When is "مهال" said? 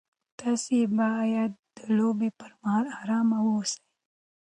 2.61-2.87